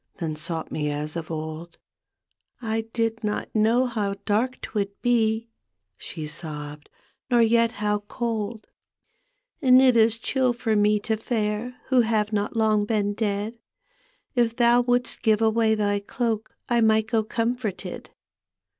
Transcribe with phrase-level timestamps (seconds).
[0.17, 1.77] Then sought me as of old."
[2.59, 5.47] I did not know how dark 'twould be,"
[5.95, 6.89] She sobbed,
[7.29, 8.63] "nor yet how cold.
[8.63, 12.33] D,gt,, erihyGOOgle The Haunted Hour" And It is chill for me to fare Who have
[12.33, 13.59] not long b«n dead.
[14.33, 18.07] If thou wouldst give away thy cloak I mif^t go cwnforted."